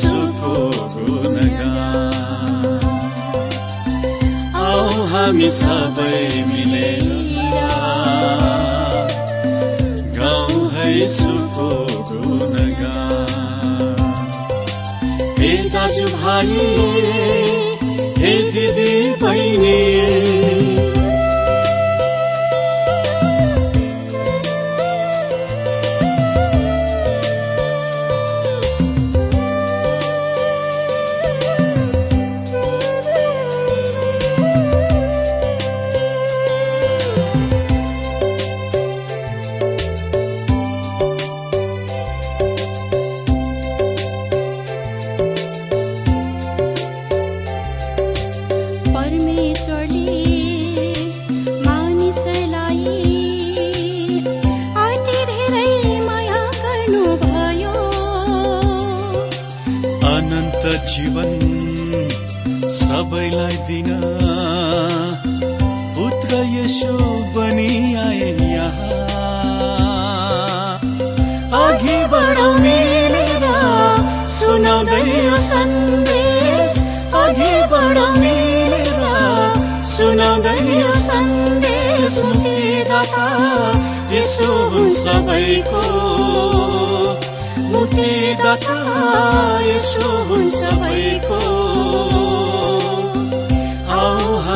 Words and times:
सुखो 0.00 0.54
गुणगान 0.94 2.64
आऊ 4.64 5.06
हामी 5.12 5.50
सबै 5.60 6.20
मिलेर 6.50 7.09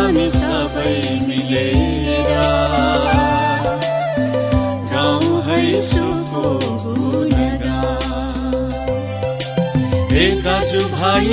हामी 0.05 0.25
सबै 0.33 0.97
मिलेर 1.27 2.31
गाउँ 4.91 5.31
है 5.47 5.61
सुको 5.87 6.43
गुणगान। 6.83 8.53
हे 10.13 10.27
दाजु 10.45 10.83
भाइ 10.93 11.31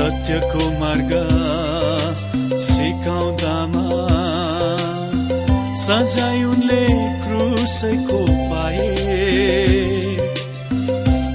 सत्यको 0.00 0.64
मार्ग 0.80 1.10
सिकाउँदामा। 2.66 3.82
सजाय 5.82 6.44
उनले 6.44 6.86
क्रुसको 7.24 8.20
पाए। 8.50 8.88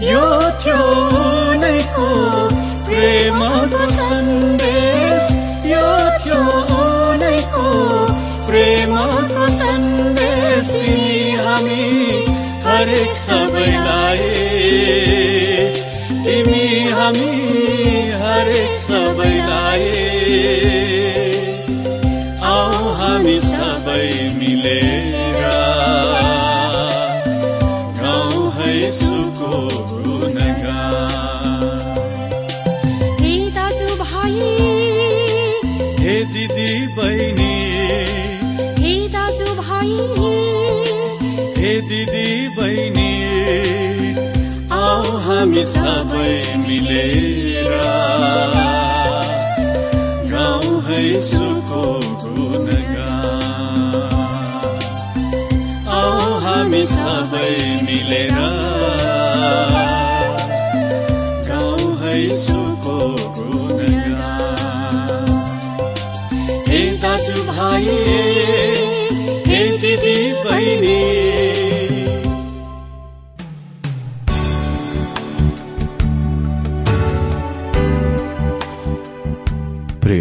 यो 0.10 0.26
थियो 0.60 0.88
उनैको 1.20 2.10
प्रेमको 2.86 3.86
सन्देश। 4.02 4.75
हामी 45.46 45.64
सबै 45.72 46.38
मिलेर 46.62 47.74
गाउँ 50.32 50.72
है 50.88 51.02
सुको 51.26 51.84
गुणगान। 52.22 53.94
आऊ 55.98 56.34
हामी 56.46 56.84
सबै 56.96 57.54
मिलेर 57.86 58.55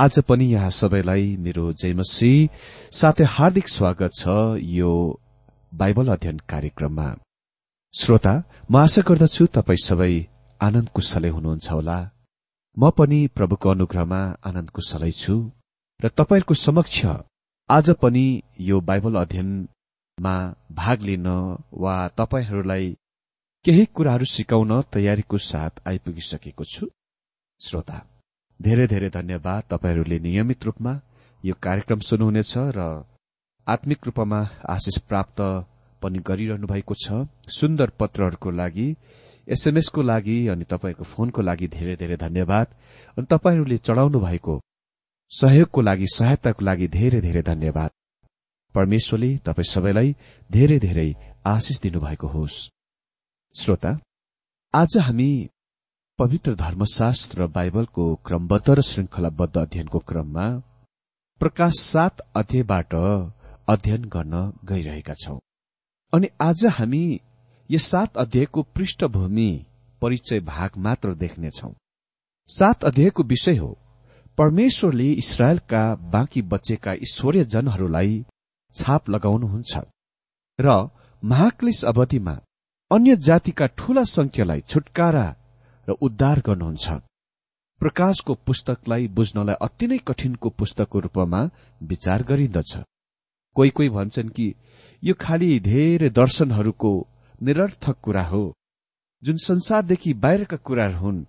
आज 0.00 0.18
पनि 0.18 0.44
यहाँ 0.44 0.68
सबैलाई 0.70 1.24
मेरो 1.36 1.72
जयमसी 1.72 2.48
साथै 2.98 3.24
हार्दिक 3.28 3.68
स्वागत 3.68 4.12
छ 4.14 4.34
यो 4.66 4.92
बाइबल 5.72 6.08
अध्ययन 6.08 6.38
कार्यक्रममा। 6.48 7.08
श्रोता 7.94 8.32
म 8.70 8.76
आशा 8.76 9.02
गर्दछु 9.08 9.46
तपाई 9.56 9.76
सबै 9.84 10.14
आनन्द 10.60 10.88
कुशलै 10.94 11.28
हुनुहुन्छ 11.28 11.68
होला। 11.70 11.98
म 12.76 12.90
पनि 12.98 13.18
प्रभुको 13.36 13.70
अनुग्रहमा 13.70 14.20
आनन्द 14.48 14.70
कुशलै 14.70 15.12
छु। 15.12 15.36
र 16.00 16.08
तपाईँहरूको 16.18 16.54
समक्ष 16.56 16.98
आज 17.68 17.90
पनि 18.02 18.24
यो 18.68 18.80
बाइबल 18.80 19.20
अध्ययनमा 19.22 20.36
भाग 20.80 21.02
लिन 21.02 21.28
वा 21.82 21.96
तपाईँहरूलाई 22.18 22.86
केही 23.64 23.84
कुराहरू 23.94 24.32
सिकाउन 24.36 24.72
तयारीको 24.94 25.38
साथ 25.50 25.84
आइपुगिसकेको 25.88 26.64
छु। 26.64 26.88
श्रोता 27.60 28.06
धेरै 28.60 28.86
धेरै 28.86 29.08
धन्यवाद 29.10 29.62
तपाईँहरूले 29.70 30.18
नियमित 30.18 30.64
रूपमा 30.64 30.92
यो 31.44 31.54
कार्यक्रम 31.62 32.00
सुन्नुहुनेछ 32.08 32.52
र 32.76 32.80
आत्मिक 33.66 34.00
रूपमा 34.06 34.40
आशिष 34.68 34.96
प्राप्त 35.08 35.38
पनि 36.02 36.18
गरिरहनु 36.28 36.66
भएको 36.66 36.94
छ। 36.94 37.24
सुन्दर 37.48 37.88
पत्रहरूको 38.00 38.50
लागि 38.50 38.88
एसएमएसको 39.48 40.02
लागि 40.02 40.36
अनि 40.48 40.64
तपाईँको 40.64 41.04
फोनको 41.04 41.40
लागि 41.42 41.66
धेरै 41.68 41.94
धेरै 41.96 42.16
धन्यवाद। 42.16 42.66
अनि 43.16 43.26
तपाईँहरूले 43.30 43.78
चढाउनु 43.78 44.18
भएको 44.20 44.54
सहयोगको 45.32 45.80
लागि 45.80 46.06
सहायताको 46.16 46.64
लागि 46.64 46.88
धेरै 46.88 47.20
धेरै 47.20 47.42
धन्यवाद। 47.42 47.90
परमेश्वरले 48.74 49.30
तपाईँ 49.46 49.70
सबैलाई 49.74 50.08
धेरै 50.50 50.78
धेरै 50.78 51.08
आशिष 51.46 51.80
दिनुभएको 51.80 52.26
होस्। 52.26 52.56
श्रोता 53.54 53.90
आज 54.74 54.96
हामी 55.06 55.30
पवित्र 56.20 56.52
धर्मशास्त्र 56.54 57.46
बाइबलको 57.46 58.04
क्रमबद्ध 58.26 58.70
र 58.70 58.80
श्रृंखलाबद्ध 58.80 59.56
अध्ययनको 59.58 59.98
क्रममा 59.98 60.42
प्रकाश 61.40 61.74
सात 61.74 62.20
अध्यायबाट 62.36 62.94
अध्ययन 62.94 64.04
गर्न 64.04 64.34
गइरहेका 64.64 65.14
छौं। 65.14 65.38
अनि 66.12 66.28
आज 66.40 66.66
हामी 66.78 67.20
यस 67.70 67.86
सात 67.86 68.16
अध्यायको 68.16 68.62
पृष्ठभूमि 68.74 69.48
परिचय 70.02 70.40
भाग 70.40 70.78
मात्र 70.78 71.14
देख्नेछौ। 71.14 71.72
सात 72.48 72.84
अध्यायको 72.84 73.22
विषय 73.22 73.56
हो 73.56 73.72
परमेश्वरले 74.38 75.10
इसरायलका 75.24 75.82
बाँकी 76.12 76.42
बचेका 76.52 76.92
ईश्वरीय 77.08 77.44
जनहरूलाई 77.44 78.24
छाप 78.74 79.10
लगाउनुहुन्छ 79.10 79.84
र 80.58 80.78
महाक्लिस 81.22 81.84
अवधिमा 81.84 82.38
अन्य 82.90 83.16
जातिका 83.16 83.66
ठूला 83.78 84.04
संख्यालाई 84.04 84.60
छुटकारा 84.60 85.28
र 85.90 85.96
उद्धार 86.00 86.42
गर्नुहुन्छ। 86.46 86.88
प्रकाशको 87.80 88.34
पुस्तकलाई 88.46 89.06
बुझ्नलाई 89.08 89.56
अति 89.62 89.86
नै 89.86 89.98
कठिनको 90.08 90.48
पुस्तकको 90.50 90.98
रूपमा 91.00 91.40
विचार 91.82 92.22
गरिन्दछ। 92.22 92.72
कोही 93.56 93.70
कोही 93.70 93.88
भन्छन् 93.88 94.28
कि 94.28 94.46
यो 95.02 95.14
खालि 95.20 95.48
धेरै 95.60 96.10
दर्शनहरूको 96.10 96.92
निरर्थक 97.42 97.96
कुरा 98.02 98.24
हो। 98.24 98.42
जुन 99.22 99.36
संसारदेखि 99.42 100.12
बाहिरका 100.14 100.56
कुराहरू 100.56 100.98
हुन् 100.98 101.24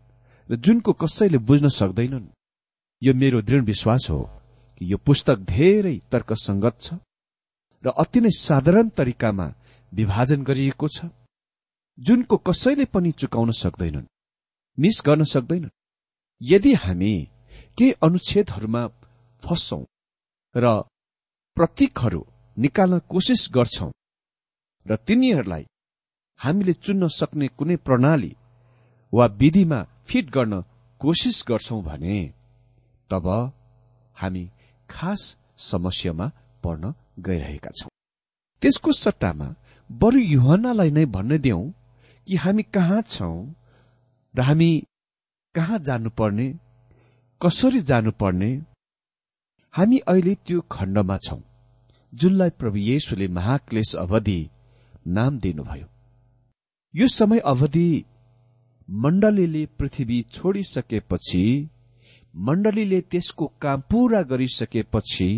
र 0.50 0.56
जुनको 0.56 0.92
कसैले 0.94 1.38
बुझ्न 1.48 1.68
सक्दैनन्। 1.72 2.28
यो 3.02 3.14
मेरो 3.14 3.42
दृढ 3.42 3.64
विश्वास 3.64 4.08
हो 4.10 4.22
कि 4.78 4.92
यो 4.92 4.98
पुस्तक 4.98 5.38
धेरै 5.48 5.96
तर्कसंगत 6.12 6.76
छ 6.82 7.00
र 7.84 7.96
अति 7.98 8.20
नै 8.22 8.32
साधारण 8.38 8.90
तरिकामा 8.90 9.48
विभाजन 9.92 10.44
गरिएको 10.44 10.88
छ। 10.88 11.10
जुनको 11.98 12.38
कसैले 12.38 12.86
पनि 12.86 13.12
चुकाउन 13.12 13.52
सक्दैनन्। 13.56 14.11
मिस 14.78 15.02
गर्न 15.06 15.24
सक्दैन। 15.24 15.70
यदि 16.42 16.74
हामी 16.74 17.14
केही 17.78 17.92
अनुच्छेदहरूमा 18.06 18.84
फस्छौं 19.44 19.84
र 20.56 20.66
प्रतीकहरू 21.58 22.22
निकाल्न 22.58 23.00
कोसिस 23.12 23.42
गर्छौं 23.54 23.92
र 24.86 24.96
तिनीहरूलाई 25.08 25.64
हामीले 26.40 26.74
चुन्न 26.74 27.08
सक्ने 27.20 27.48
कुनै 27.58 27.76
प्रणाली 27.86 28.32
वा 29.14 29.26
विधिमा 29.42 29.80
फिट 30.08 30.26
गर्न 30.30 30.54
कोसिस 31.02 31.38
गर्छौं 31.48 31.82
भने 31.84 32.18
तब 33.10 33.28
हामी 34.16 34.44
खास 34.90 35.22
समस्यामा 35.62 36.28
पर्न 36.64 36.94
गइरहेका 37.20 37.72
छौं। 37.78 37.92
त्यसको 38.62 38.92
सट्टामा 38.94 39.48
बरु 39.90 40.20
युहनालाई 40.26 40.92
नै 40.92 41.06
भन्न 41.16 41.38
दिउँ 41.38 41.64
कि 42.28 42.36
हामी 42.36 42.64
कहाँ 42.76 43.02
छौं 43.10 43.36
र 44.36 44.42
हामी 44.42 44.72
कहाँ 45.56 45.80
जानुपर्ने? 45.80 46.48
कसरी 47.42 47.82
जानुपर्ने? 47.82 48.52
हामी 49.74 49.98
अहिले 50.08 50.36
त्यो 50.36 50.62
खण्डमा 50.72 51.18
छौं 51.18 51.40
जुनलाई 52.14 52.50
प्रभु 52.50 52.78
येशुले 52.78 53.28
महाक्लेश 53.28 53.96
अवधि 53.96 54.40
नाम 55.08 55.40
दिनुभयो। 55.40 55.88
यो 56.94 57.08
समय 57.08 57.40
अवधि 57.46 58.06
मण्डलीले 58.90 59.66
पृथ्वी 59.80 60.22
छोडिसकेपछि 60.34 61.44
मण्डलीले 62.36 63.02
त्यसको 63.02 63.46
काम 63.62 63.82
पूरा 63.82 64.22
गरिसकेपछि 64.22 65.30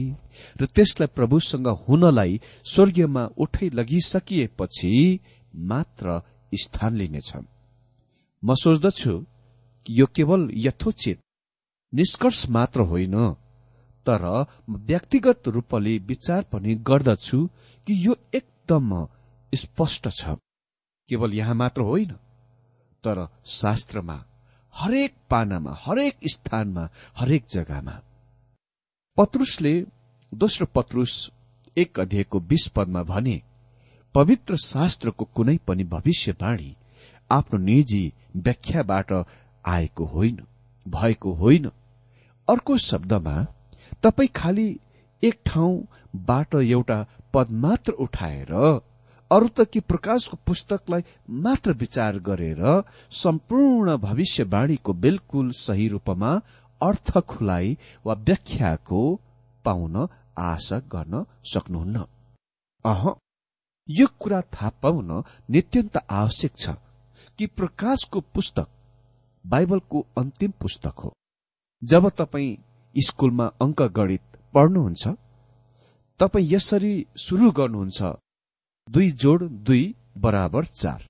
र 0.62 0.65
त्यसलाई 0.65 1.07
प्रभुसँग 1.15 1.67
हुनलाई 1.88 2.39
स्वर्गीयमा 2.65 3.27
उठै 3.38 3.69
लगिसकिएपछि 3.73 4.93
मात्र 5.53 6.19
स्थान 6.53 6.95
लिनेछ 6.95 7.31
म 8.43 8.53
सोच्दछु 8.53 9.13
कि 9.85 10.00
यो 10.00 10.05
केवल 10.05 10.50
यथोचित 10.55 11.19
निष्कर्ष 11.93 12.45
मात्र 12.50 12.81
होइन 12.81 13.15
तर 14.05 14.23
व्यक्तिगत 14.69 15.47
रूपले 15.47 15.97
विचार 15.97 16.43
पनि 16.43 16.75
गर्दछु 16.88 17.45
कि 17.88 17.93
यो 18.07 18.15
एकदम 18.33 18.89
स्पष्ट 19.53 20.07
छ। 20.09 20.35
केवल 21.09 21.33
यहाँ 21.33 21.55
मात्र 21.55 21.81
होइन 21.81 22.12
तर 23.03 23.27
शास्त्रमा 23.51 24.23
हरेक 24.73 25.13
पानामा 25.29 25.77
हरेक 25.79 26.27
स्थानमा 26.27 26.88
हरेक 27.15 27.45
जग्गामा 27.51 28.00
पत्रुसले 29.17 29.73
दोस्रो 30.31 30.67
पत्रुस 30.75 31.13
एक 31.77 32.00
अध्ययको 32.00 32.39
बीस 32.39 32.67
पदमा 32.67 33.03
भने 33.03 33.41
पवित्र 34.15 34.57
शास्त्रको 34.57 35.25
कुनै 35.25 35.57
पनि 35.67 35.83
भविष्यवाणी 35.83 36.75
आफ्नो 37.29 37.59
निजी 37.59 38.03
व्याख्याबाट 38.35 39.11
आएको 39.65 40.05
होइन 40.05 40.39
भएको 40.85 41.33
होइन। 41.33 41.69
अर्को 42.47 42.77
शब्दमा 42.77 43.35
तपाई 44.03 44.27
खालि 44.27 44.67
एक 45.23 45.39
ठाउँबाट 45.45 46.55
एउटा 46.55 47.05
पद 47.33 47.51
मात्र 47.63 47.91
उठाएर 47.91 48.53
अरू 49.31 49.47
त 49.47 49.65
कि 49.65 49.79
प्रकाशको 49.79 50.37
पुस्तकलाई 50.47 51.03
मात्र 51.29 51.73
विचार 51.73 52.17
गरेर 52.19 52.61
सम्पूर्ण 53.11 53.95
भविष्यवाणीको 53.97 54.93
बिल्कुल 54.93 55.51
सही 55.51 55.87
रूपमा 55.87 56.31
अर्थ 56.81 57.17
खुलाई 57.29 57.77
वा 58.05 58.13
व्याख्याको 58.13 59.01
पाउन 59.65 60.07
आशा 60.37 60.79
गर्न 60.91 61.25
सक्नुहुन्न। 61.45 62.03
अह 62.85 63.03
यो 63.89 64.07
कुरा 64.19 64.41
थाहा 64.53 64.69
पाउन 64.81 65.23
नित्यन्त 65.49 65.97
आवश्यक 66.09 66.57
छ। 66.57 66.69
कि 67.39 67.45
प्रकाशको 67.57 68.19
पुस्तक 68.33 68.67
बाइबलको 69.45 70.05
अन्तिम 70.17 70.51
पुस्तक 70.61 70.99
हो। 71.03 71.13
जब 71.81 72.09
तपाईँ 72.17 72.57
स्कूलमा 72.95 73.45
अङ्क 73.61 73.81
गणित 73.97 74.37
पढ्नुहुन्छ 74.53 75.07
तपाईँ 76.19 76.49
यसरी 76.51 76.93
सुरु 77.17 77.51
गर्नुहुन्छ 77.51 78.01
दुई 78.87 79.11
जोड 79.23 79.43
दुई 79.67 79.83
बराबर 80.23 80.65
चार 80.65 81.05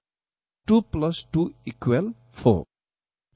two 0.68 0.80
plus 0.92 1.26
two 1.34 1.50
equal 1.68 2.14
four. 2.34 2.64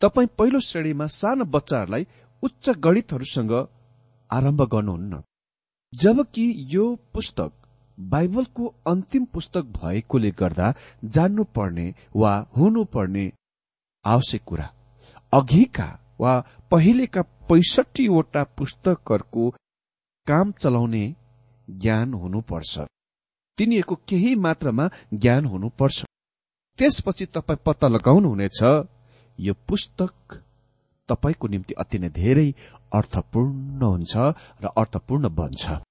तपाईँ 0.02 0.28
पहिलो 0.38 0.60
श्रेणीमा 0.60 1.08
सानो 1.14 1.46
बच्चाहरूलाई 1.56 2.08
उच्च 2.44 2.70
गणितहरूसँग 2.86 3.54
आरम्भ 4.32 4.62
गर्नुहुन्न। 4.74 5.22
जबकि 5.94 6.46
यो 6.74 6.86
पुस्तक 7.14 7.52
बाइबलको 7.98 8.74
अन्तिम 8.88 9.26
पुस्तक 9.26 9.66
भएकोले 9.78 10.32
गर्दा 10.32 10.74
जान्नुपर्ने 11.06 11.94
वा 12.16 12.34
हुनुपर्ने 12.58 13.32
आवश्यक 14.06 14.44
कुरा 14.46 14.70
अघिका 15.34 15.88
वा 16.20 16.34
पहिलेका 16.72 17.22
पैसठीवटा 17.50 18.44
पुस्तकहरूको 18.58 19.50
काम 20.28 20.52
चलाउने 20.52 21.04
ज्ञान 21.70 22.14
हुनुपर्छ। 22.14 22.80
तिनीहरूको 23.58 23.96
केही 24.08 24.36
मात्रामा 24.36 24.90
ज्ञान 25.14 25.46
हुनुपर्छ। 25.46 26.04
त्यसपछि 26.80 27.26
तपाईँ 27.26 27.64
पत्ता 27.66 27.88
लगाउनुहुनेछ 27.88 28.60
यो 29.40 29.54
पुस्तक 29.68 30.42
तपाईँको 31.10 31.48
निम्ति 31.48 31.74
अति 31.74 32.00
नै 32.00 32.10
धेरै 32.10 32.50
अर्थपूर्ण 32.94 33.82
हुन्छ 33.84 34.16
र 34.62 34.66
अर्थपूर्ण 34.78 35.30
बन्छ। 35.30 35.87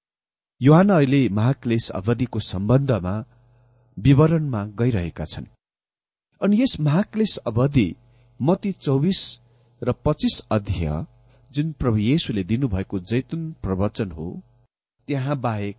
युहान 0.60 0.88
अहिले 0.88 1.28
महाक्लेश 1.28 1.90
अवधिको 1.90 2.40
सम्बन्धमा 2.40 3.12
विवरणमा 3.96 4.64
गइरहेका 4.78 5.24
छन्। 5.24 5.46
अनि 6.40 6.60
यस 6.62 6.76
महाक्लेश 6.80 7.36
अवधि 7.46 7.88
मती 8.40 8.72
चौबिस 8.72 9.20
र 9.82 9.92
पच्चिस 10.04 10.40
अध्यय 10.50 11.04
जुन 11.50 11.72
प्रभु 11.72 11.98
येशुले 11.98 12.44
दिनुभएको 12.44 12.98
जैतुन 13.10 13.50
प्रवचन 13.62 14.10
हो 14.10 14.28
त्यहाँ 15.08 15.36
बाहेक 15.40 15.76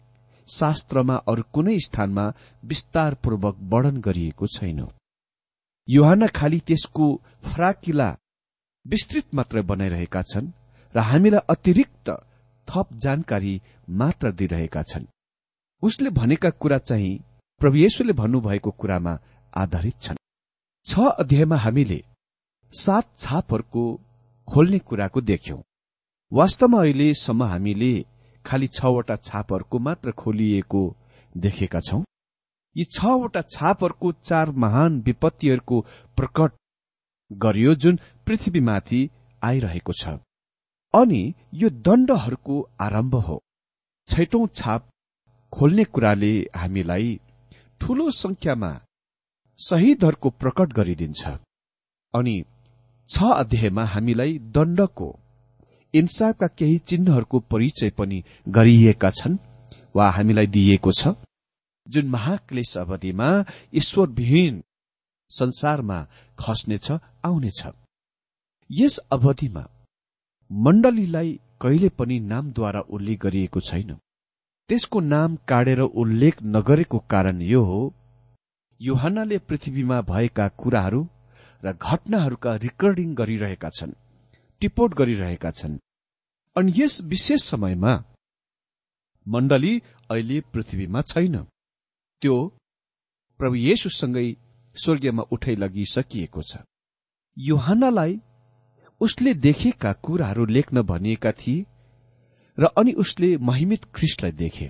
शास्त्रमा 0.47 1.15
अरू 1.27 1.43
कुनै 1.53 1.77
स्थानमा 1.79 2.27
विस्तारपूर्वक 2.63 3.57
वर्णन 3.71 3.97
गरिएको 4.01 4.47
छैन। 4.47 4.85
युहान 5.87 6.27
खालि 6.27 6.59
त्यसको 6.67 7.05
फराकिला 7.43 8.09
विस्तृत 8.85 9.35
मात्रै 9.35 9.61
बनाइरहेका 9.63 10.21
छन् 10.31 10.53
र 10.95 10.99
हामीलाई 11.09 11.45
अतिरिक्त 11.49 12.09
थप 12.67 12.93
जानकारी 12.93 13.61
मात्र 13.89 14.31
दिइरहेका 14.31 14.81
छन्। 14.83 15.05
उसले 15.83 16.09
भनेका 16.09 16.49
कुरा 16.49 16.77
चाहिँ 16.79 17.19
प्रभु 17.61 17.77
येशुले 17.77 18.13
भन्नुभएको 18.13 18.71
कुरामा 18.71 19.17
आधारित 19.53 20.01
छन्। 20.01 20.17
छ 20.85 20.99
अध्यायमा 21.19 21.57
हामीले 21.57 22.03
सात 22.73 23.05
छापहरूको 23.19 23.83
खोल्ने 24.47 24.79
कुराको 24.79 25.21
देख्यौं। 25.21 25.61
वास्तवमा 26.31 26.81
अहिलेसम्म 26.81 27.43
हामीले 27.43 27.93
खालि 28.45 28.67
छवटा 28.69 29.15
छापहरूको 29.17 29.79
मात्र 29.79 30.11
खोलिएको 30.11 30.83
देखेका 31.35 31.79
छौं। 31.79 32.01
यी 32.75 32.83
छवटा 32.91 33.41
छापहरूको 33.49 34.11
चार 34.23 34.51
महान 34.63 35.01
विपत्तिहरूको 35.01 35.79
प्रकट 36.17 36.51
गरियो 37.31 37.75
जुन 37.75 37.99
पृथ्वीमाथि 38.27 39.09
आइरहेको 39.41 39.93
छ। 39.93 40.17
अनि 40.97 41.21
यो 41.53 41.69
दण्डहरूको 41.85 42.55
आरम्भ 42.81 43.15
हो। 43.27 43.37
छैटौं 44.07 44.45
छाप 44.55 44.81
खोल्ने 45.53 45.83
कुराले 45.93 46.33
हामीलाई 46.55 47.09
ठूलो 47.81 48.09
संख्यामा 48.11 48.71
शहीदहरूको 49.59 50.29
प्रकट 50.41 50.73
गरिदिन्छ। 50.73 51.21
अनि 52.13 52.35
छ 53.09 53.31
अध्यायमा 53.33 53.83
हामीलाई 53.85 54.37
दण्डको 54.55 55.09
इन्साफका 55.93 56.47
केही 56.57 56.77
चिन्हहरूको 56.89 57.39
परिचय 57.51 57.89
पनि 57.97 58.23
गरिएका 58.47 59.09
छन् 59.19 59.37
वा 59.95 60.09
हामीलाई 60.09 60.47
दिइएको 60.55 60.91
छ 60.91 61.15
जुन 61.87 62.05
महाक्लेश 62.09 62.77
अवधिमा 62.77 63.29
ईश्वरविहीन 63.73 64.61
संसारमा 65.31 65.99
खस्नेछ 66.39 66.91
आउनेछ। 67.25 67.61
यस 68.69 68.97
अवधिमा 69.11 69.63
मण्डलीलाई 70.51 71.39
कहिले 71.61 71.89
पनि 71.89 72.19
नामद्वारा 72.31 72.79
उल्लेख 72.95 73.19
गरिएको 73.21 73.59
छैन। 73.59 73.91
त्यसको 74.69 74.99
नाम 74.99 75.35
काटेर 75.47 75.79
उल्लेख 75.79 76.43
नगरेको 76.55 76.99
कारण 77.09 77.41
यो 77.41 77.61
हो 77.63 77.81
युहानले 78.81 79.37
पृथ्वीमा 79.47 80.01
भएका 80.09 80.47
कुराहरू 80.61 81.01
र 81.63 81.73
घटनाहरूका 81.73 82.55
रिकर्डिङ 82.65 83.13
गरिरहेका 83.15 83.69
छन् 83.69 83.93
टिपोट 84.61 84.93
गरिरहेका 84.93 85.51
छन्। 85.51 85.79
अनि 86.55 86.71
यस 86.77 87.01
विशेष 87.11 87.43
समयमा 87.43 87.93
मण्डली 89.27 89.73
अहिले 90.09 90.39
पृथ्वीमा 90.53 91.01
छैन। 91.11 91.35
त्यो 92.21 92.35
प्रभु 93.39 93.55
येशुसँगै 93.59 94.27
स्वर्गीयमा 94.75 95.23
उठाइ 95.31 95.55
लगिसकिएको 95.55 96.41
छ। 96.41 96.63
युहानलाई 97.37 98.13
उसले 99.01 99.33
देखेका 99.33 99.93
कुराहरू 99.93 100.45
लेख्न 100.45 100.81
भनिएका 100.81 101.31
थिए 101.31 101.65
र 102.57 102.65
अनि 102.77 102.91
उसले 102.93 103.37
महिमित 103.37 103.83
ख्रिस्टलाई 103.95 104.31
देखे। 104.31 104.69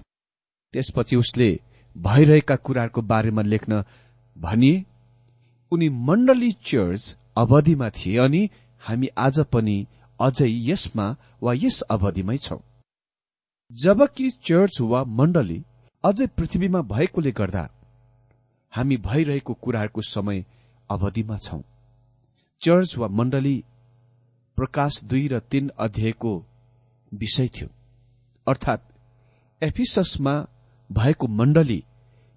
त्यसपछि 0.74 1.16
उसले 1.16 1.50
भइरहेका 1.96 2.56
कुराहरूको 2.56 3.02
बारेमा 3.02 3.42
लेख्न 3.42 3.84
भनिए 4.38 4.84
उनी 5.72 5.90
मण्डली 5.90 6.52
चर्च 6.52 7.16
अवधिमा 7.38 7.90
थिए 7.90 8.18
अनि 8.18 8.50
हामी 8.82 9.08
आज 9.18 9.40
पनि 9.40 9.78
अझै 10.20 10.48
यसमा 10.50 11.16
वा 11.44 11.54
यस 11.54 11.82
अवधिमै 11.82 12.38
छौं। 12.38 12.60
जबकि 13.72 14.30
चर्च 14.44 14.82
वा 14.82 15.04
मण्डली 15.04 15.64
अझै 16.04 16.28
पृथ्वीमा 16.28 16.82
भएकोले 16.82 17.32
गर्दा 17.32 17.64
हामी 18.74 18.98
भइरहेको 18.98 19.54
कुराहरूको 19.54 20.02
समय 20.02 20.46
अवधिमा 20.90 21.38
छौं। 21.38 21.62
चर्च 22.62 22.98
वा 22.98 23.08
मण्डली 23.08 23.64
प्रकाश 24.58 25.04
दुई 25.04 25.28
र 25.28 25.40
तीन 25.52 25.70
अध्यायको 25.80 26.34
विषय 27.12 27.48
थियो। 27.48 27.68
अर्थात् 28.48 28.84
एफिससमा 29.62 30.34
भएको 30.90 31.28
मण्डली 31.40 31.84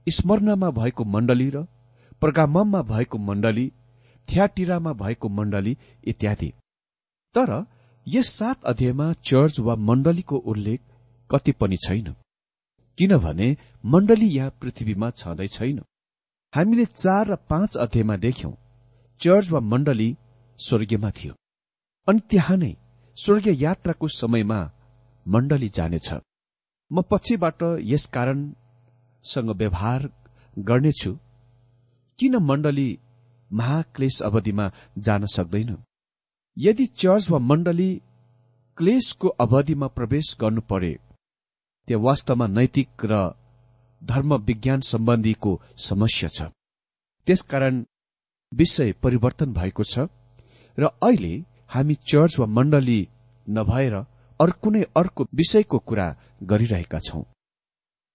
स्मरणमा 0.06 0.70
भएको 0.70 1.04
मण्डली 1.06 1.48
र 1.50 1.64
प्रगाममा 2.22 2.82
भएको 2.92 3.18
मण्डली 3.20 3.66
थ्याटिरामा 4.28 4.92
भएको 4.92 5.28
मण्डली 5.30 5.76
इत्यादि। 6.04 6.50
तर 7.34 7.50
यस 8.06 8.32
सात 8.32 8.64
अध्यायमा 8.64 9.12
चर्च 9.24 9.60
वा 9.60 9.74
मण्डलीको 9.88 10.36
उल्लेख 10.52 10.80
कति 11.30 11.52
पनि 11.52 11.76
छैन 11.86 12.14
किनभने 12.98 13.56
मण्डली 13.84 14.28
यहाँ 14.28 14.50
पृथ्वीमा 14.60 15.10
छँदै 15.10 15.48
छैन। 15.48 15.80
हामीले 16.52 16.84
चार 16.94 17.26
र 17.26 17.36
पाँच 17.50 17.76
अध्यायमा 17.78 18.16
देख्यौं 18.18 18.52
चर्च 19.20 19.50
वा 19.50 19.60
मण्डली 19.72 20.16
स्वर्गीयमा 20.58 21.10
थियो। 21.10 21.34
अनि 22.10 22.20
त्यहाँ 22.30 22.56
नै 22.56 22.72
स्वर्गीय 23.16 23.62
यात्राको 23.62 24.08
समयमा 24.08 24.60
मण्डली 25.26 25.68
जानेछ। 25.68 26.08
म 26.90 27.02
पछिबाट 27.10 27.60
यस 27.90 28.06
कारणसँग 28.14 29.50
व्यवहार 29.60 30.08
गर्नेछु। 30.56 31.12
किन 32.18 32.36
मण्डली 32.42 32.88
महाक्लेश 33.50 34.20
अवधिमा 34.22 34.66
जान 34.98 35.26
सक्दैन? 35.26 35.70
यदि 36.56 36.86
चर्च 37.00 37.30
वा 37.30 37.38
मण्डली 37.50 37.90
क्लेशको 38.78 39.28
अवधिमा 39.44 39.86
प्रवेश 39.86 40.36
गर्नु 40.40 40.60
परे 40.70 40.92
त्यो 41.88 41.98
वास्तवमा 42.00 42.46
नैतिक 42.46 43.04
र 43.04 43.14
धर्म 44.02 44.34
विज्ञान 44.48 44.80
सम्बन्धीको 44.80 45.52
समस्या 45.78 46.28
छ। 46.28 46.50
त्यसकारण 47.26 47.84
विषय 48.52 48.92
परिवर्तन 49.02 49.52
भएको 49.52 49.84
छ। 49.84 50.08
र 50.78 50.90
अहिले 51.02 51.34
हामी 51.70 51.94
चर्च 52.10 52.38
वा 52.38 52.46
मण्डली 52.48 53.00
नभएर 53.48 53.94
अरू 54.40 54.52
कुनै 54.62 54.82
अर्को 54.96 55.26
विषयको 55.34 55.78
कुरा 55.78 56.06
गरिरहेका 56.42 56.98
छौं। 57.00 57.22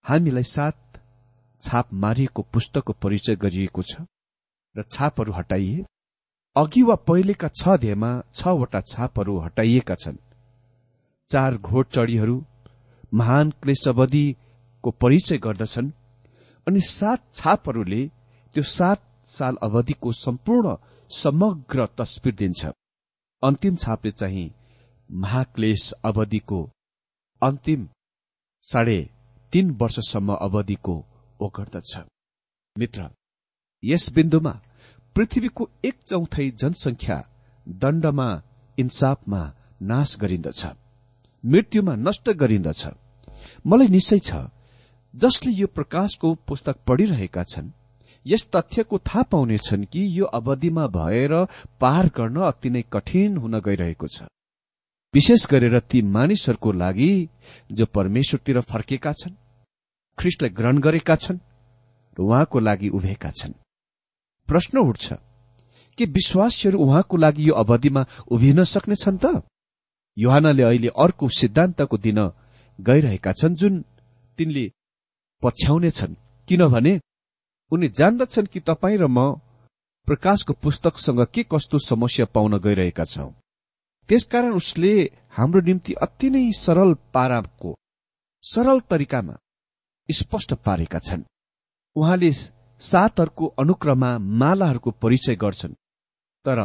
हामीलाई 0.05 0.43
सात 0.43 1.00
छाप 1.62 1.93
मारिएको 2.03 2.41
पुस्तकको 2.53 2.93
परिचय 3.03 3.35
गरिएको 3.43 3.81
छ 3.81 4.05
र 4.75 4.83
छापहरू 4.91 5.33
हटाइए। 5.33 5.85
अघि 6.55 6.81
वा 6.83 6.95
पहिलेका 7.07 7.47
छ 7.50 7.77
ध्येमा 7.79 8.12
छवटा 8.33 8.81
छापहरू 8.83 9.39
हटाइएका 9.39 9.95
छन्। 9.95 10.17
चार 11.29 11.57
घोडचडीहरू 11.59 12.38
महान 13.13 13.50
क्लेशवधिको 13.62 14.91
परिचय 15.01 15.38
गर्दछन् 15.38 15.95
अनि 16.67 16.81
सात 16.91 17.19
छापहरूले 17.33 18.05
त्यो 18.55 18.63
सात 18.69 19.00
साल 19.27 19.55
अवधिको 19.63 20.12
सम्पूर्ण 20.25 20.75
समग्र 21.09 21.85
तस्विर 21.97 22.35
दिन्छ। 22.35 22.62
अन्तिम 23.45 23.75
छापले 23.75 24.11
चाहिँ 24.11 24.49
महाक्लेश 25.09 25.91
अवधिको 26.05 26.61
अन्तिम 27.41 27.87
साढे 28.63 28.99
तीन 29.53 29.71
वर्षसम्म 29.71 30.33
अवधिको 30.41 30.95
ओगर्दछ 31.39 31.97
मित्र 32.75 33.09
यस 33.83 34.09
बिन्दुमा 34.13 34.53
पृथ्वीको 35.15 35.69
एक 35.85 36.01
चौथाइ 36.07 36.49
जनसंख्या 36.51 37.17
दण्डमा 37.67 38.29
इन्साफमा 38.77 39.41
नाश 39.81 40.17
गरिन्दछ 40.19 40.65
मृत्युमा 41.43 41.95
नष्ट 41.95 42.29
गरिन्दछ। 42.29 42.83
मलाई 43.67 43.87
निश्चय 43.87 44.19
छ 44.19 44.35
जसले 45.13 45.51
यो 45.51 45.67
प्रकाशको 45.67 46.33
पुस्तक 46.47 46.75
पढिरहेका 46.87 47.43
छन् 47.43 47.69
यस 48.25 48.48
तथ्यको 48.55 48.98
थाहा 49.00 49.22
पाउनेछन् 49.32 49.86
कि 49.86 50.01
यो 50.20 50.25
अवधिमा 50.39 50.86
भएर 50.88 51.34
पार 51.82 52.05
गर्न 52.17 52.41
अति 52.41 52.70
नै 52.70 52.82
कठिन 52.94 53.38
हुन 53.38 53.60
गइरहेको 53.60 54.08
छ। 54.08 54.24
विशेष 55.13 55.46
गरेर 55.51 55.79
ती 55.79 56.01
मानिसहरूको 56.15 56.72
लागि 56.72 57.12
जो 57.72 57.86
परमेश्वरतिर 57.86 58.60
फर्केका 58.62 59.12
छन् 59.13 59.36
ख्रिस्टलाई 60.17 60.50
ग्रहण 60.50 60.77
गरेका 60.79 61.15
छन् 61.15 61.39
र 62.17 62.22
उहाँको 62.22 62.60
लागि 62.60 62.89
उभिएका 62.89 63.32
छन्। 63.32 63.53
प्रश्न 64.50 64.77
उठ्छ 64.79 65.13
के 65.98 66.05
विश्वासीहरू 66.17 66.79
उहाँको 66.79 67.17
लागि 67.17 67.48
यो 67.50 67.53
अवधिमा 67.53 68.05
उभिन 68.32 68.63
सक्नेछन् 68.63 69.20
त? 69.24 69.41
युहानले 70.17 70.63
अहिले 70.63 70.89
अर्को 70.98 71.29
सिद्धान्तको 71.29 71.98
दिन 71.98 72.20
गइरहेका 72.79 73.32
छन् 73.32 73.55
जुन 73.55 73.74
तिनले 74.38 74.65
पछ्याउने 75.44 75.89
छन् 75.91 76.15
किनभने 76.48 77.00
उनी 77.75 77.88
जान्दछन् 78.00 78.51
कि 78.53 78.60
तपाईँ 78.60 78.98
र 78.98 79.08
म 79.08 79.32
प्रकाशको 80.08 80.53
पुस्तकसँग 80.63 81.25
के 81.34 81.44
कस्तो 81.51 81.77
समस्या 81.82 82.25
पाउन 82.34 82.58
गइरहेका 82.60 83.05
छौं। 83.05 83.29
त्यसकारण 84.10 84.53
उसले 84.53 84.91
हाम्रो 85.38 85.62
निम्ति 85.62 85.94
अति 86.01 86.29
नै 86.29 86.51
सरल 86.55 86.94
पाराको 87.13 87.72
सरल 88.44 88.79
तरिकामा 88.89 89.36
स्पष्ट 90.10 90.53
पारेका 90.65 91.00
छन्। 91.00 91.24
उहाँले 91.96 92.32
सातहरूको 92.32 93.46
अनुक्रममा 93.60 94.17
मालाहरूको 94.41 94.91
परिचय 95.01 95.36
गर्छन् 95.36 95.74
तर 96.46 96.60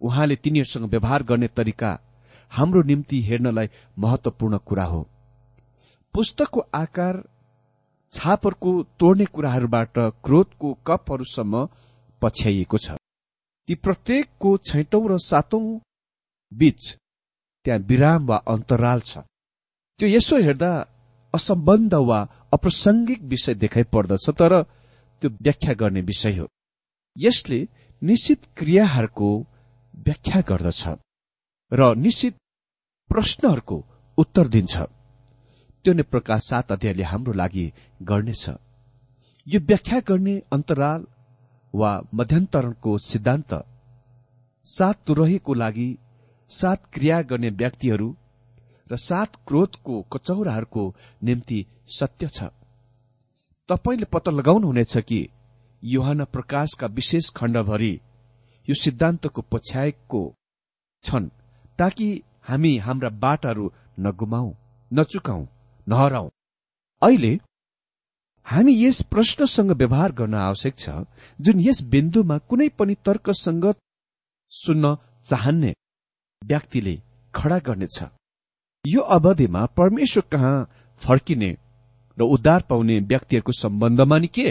उहाँले 0.00 0.36
तिनीहरूसँग 0.36 0.90
व्यवहार 0.90 1.22
गर्ने 1.22 1.48
तरिका 1.48 1.90
हाम्रो 2.52 2.82
निम्ति 2.82 3.20
हेर्नलाई 3.22 3.68
महत्वपूर्ण 3.98 4.58
कुरा 4.58 4.84
हो। 4.84 5.00
पुस्तकको 6.14 6.60
आकार 6.74 7.22
छापहरूको 8.12 8.70
तोड्ने 8.98 9.24
कुराहरूबाट 9.24 9.98
क्रोधको 10.24 10.68
कपहरूसम्म 10.86 11.54
पछ्याइएको 12.22 12.78
छ। 12.78 12.96
ती 13.68 13.74
प्रत्येकको 13.74 14.56
छैटौं 14.66 15.04
र 15.10 15.18
सातौं 15.20 15.64
बीच 16.52 16.80
त्यहाँ 17.66 17.80
विराम 17.80 18.26
वा 18.26 18.36
अन्तराल 18.48 19.00
छ। 19.00 19.18
त्यो 20.00 20.08
यसो 20.08 20.36
हेर्दा 20.42 20.72
असम्बन्ध 21.34 21.94
वा 22.08 22.20
अप्रासङ्गिक 22.52 23.20
विषय 23.22 23.54
देखाइ 23.54 23.84
पर्दछ 23.94 24.26
तर 24.38 24.52
त्यो 25.22 25.30
व्याख्या 25.30 25.74
गर्ने 25.74 26.00
विषय 26.02 26.36
हो। 26.38 26.46
यसले 27.16 27.60
निश्चित 28.02 28.40
क्रियाहरूको 28.56 29.30
व्याख्या 29.94 30.40
गर्दछ 30.48 30.82
र 31.72 31.94
निश्चित 31.96 32.34
प्रश्नहरूको 33.10 33.76
उत्तर 34.18 34.48
दिन्छ। 34.48 34.74
त्यो 35.84 35.92
नै 35.94 36.02
प्रकाश 36.02 36.40
सात 36.44 36.72
अध्यायले 36.72 37.02
हाम्रो 37.02 37.32
लागि 37.32 37.66
गर्नेछ। 38.08 38.44
यो 39.46 39.58
व्याख्या 39.60 39.98
गर्ने 40.08 40.34
अन्तराल 40.52 41.04
वा 41.74 41.90
मध्यान्तरणको 42.14 42.96
सिद्धान्त 43.00 43.52
सात 44.66 44.96
तुरहीको 45.06 45.54
लागि 45.54 45.88
सात 46.50 46.80
क्रिया 46.92 47.20
गर्ने 47.22 47.50
व्यक्तिहरू 47.60 48.08
र 48.90 48.96
सात 49.00 49.36
क्रोधको 49.46 49.94
कचौराहरूको 50.12 50.84
निम्ति 51.24 51.60
सत्य 51.88 52.28
छ। 52.28 52.48
तपाईँले 53.68 54.06
पत्ता 54.12 54.30
लगाउनुहुनेछ 54.30 54.96
कि 55.08 55.20
युहान 55.82 56.24
प्रकाशका 56.24 56.86
विशेष 56.96 57.28
खण्डभरि 57.36 57.94
यो 58.68 58.74
सिद्धान्तको 58.74 59.42
पछ्याएको 59.52 60.22
छन् 61.04 61.28
ताकि 61.78 62.08
हामी 62.48 62.76
हाम्रा 62.78 63.10
बाटाहरू 63.24 63.72
नगुमाऊ 64.00 64.52
नचुकाऊ 64.90 65.44
नहराउ। 65.90 66.28
अहिले 67.02 67.32
हामी 68.46 68.72
यस 68.74 69.00
प्रश्नसँग 69.12 69.70
व्यवहार 69.72 70.12
गर्न 70.12 70.34
आवश्यक 70.40 70.74
छ 70.78 70.90
जुन 71.40 71.60
यस 71.60 71.82
बिन्दुमा 71.92 72.36
कुनै 72.48 72.68
पनि 72.78 72.94
तर्कसंगत 73.06 73.76
सुन्न 74.52 74.94
चाहन्ने 75.26 75.74
व्यक्तिले 76.42 76.94
खड़ा 77.34 77.58
गर्नेछ। 77.58 77.98
यो 78.84 79.00
अवधिमा 79.16 79.64
परमेश्वर 79.78 80.22
कहाँ 80.32 80.56
फर्किने 81.02 81.50
र 82.18 82.22
उद्धार 82.34 82.62
पाउने 82.70 82.98
व्यक्तिहरूको 83.00 83.52
सम्बन्धमा 83.52 84.18
नि 84.18 84.28
के? 84.28 84.48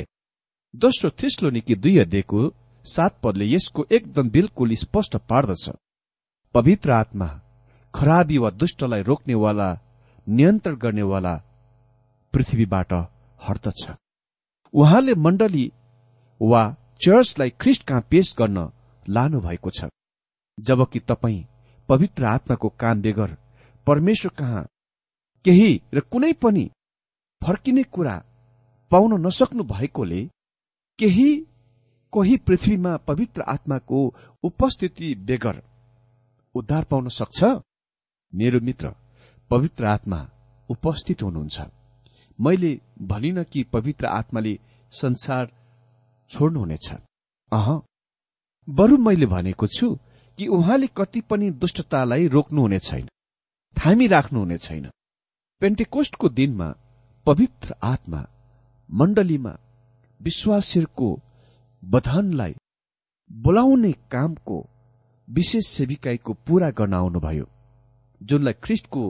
दोस्रो 0.73 1.09
थिस्लो 1.19 1.49
निकी 1.49 1.75
दुई 1.75 1.97
अध्ययको 1.97 2.39
सात 2.85 3.19
पदले 3.23 3.45
यसको 3.45 3.85
एकदम 3.91 4.29
बिल्कुल 4.29 4.75
स्पष्ट 4.75 5.15
पार्दछ। 5.29 5.69
पवित्र 6.55 6.91
आत्मा 6.91 7.27
खराबी 7.93 8.37
वा 8.37 8.49
दुष्टलाई 8.51 9.01
रोक्नेवाला 9.01 9.69
नियन्त्रण 10.29 10.75
गर्नेवाला 10.75 11.35
पृथ्वीबाट 12.33 12.93
हट्दछ 13.39 13.83
उहाँले 14.73 15.13
मण्डली 15.25 15.65
वा 16.41 16.63
चर्चलाई 17.03 17.49
ख्रिस्ट 17.61 17.83
कहाँ 17.87 18.01
पेश 18.11 18.35
गर्न 18.39 18.57
लानु 19.05 19.39
भएको 19.41 19.69
छ। 19.69 19.89
जबकि 20.57 20.99
तपाईँ 21.09 21.47
पवित्र 21.89 22.25
आत्माको 22.25 22.69
काम 22.81 23.01
बेगर 23.01 23.35
परमेश्वर 23.87 24.31
कहाँ 24.39 24.63
केही 25.45 25.71
र 25.93 25.99
कुनै 26.11 26.31
पनि 26.43 26.65
फर्किने 27.41 27.83
कुरा 27.93 28.15
पाउन 28.91 29.19
नसक्नु 29.25 29.63
भएकोले 29.63 30.21
केही 30.99 31.29
कोही 32.13 32.37
पृथ्वीमा 32.47 32.95
पवित्र 33.07 33.41
आत्माको 33.47 33.99
उपस्थिति 34.43 35.13
बेगर 35.27 35.61
उद्धार 36.55 36.83
पाउन 36.91 37.07
सक्छ? 37.09 37.43
मेरो 38.33 38.59
मित्र 38.59 38.93
पवित्र 39.49 39.85
आत्मा 39.85 40.29
उपस्थित 40.69 41.23
हुनुहुन्छ। 41.23 41.61
मैले 42.41 42.81
भनिन 43.01 43.43
कि 43.43 43.63
पवित्र 43.63 44.05
आत्माले 44.05 44.59
संसार 44.91 45.51
छोड्नुहुनेछ। 46.29 46.91
अह 47.51 47.81
बरु 48.69 48.97
मैले 48.97 49.25
भनेको 49.25 49.67
छु 49.67 49.95
कि 50.37 50.47
उहाँले 50.47 50.87
कति 50.87 51.21
पनि 51.21 51.51
दुष्टतालाई 51.51 52.27
रोक्नुहुने 52.27 52.79
छैन। 52.79 53.07
थामी 53.77 54.07
राख्नुहुने 54.07 54.57
छैन। 54.57 54.89
पेन्टेकोस्टको 55.61 56.29
दिनमा 56.29 56.73
पवित्र 57.25 57.75
आत्मा 57.83 58.27
मण्डलीमा 58.89 59.57
विश्वासीहरूको 60.21 61.19
बधनलाई 61.83 62.55
बोलाउने 63.31 63.91
कामको 63.91 64.57
विशेष 65.29 65.67
सेविकाईको 65.67 66.33
पूरा 66.33 66.69
गर्न 66.69 66.93
आउनुभयो 66.93 67.45
जुनलाई 68.21 68.53
ख्रिस्टको 68.63 69.03